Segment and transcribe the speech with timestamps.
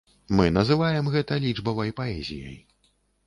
[0.37, 2.57] Мы называем гэта лічбавай паэзіяй.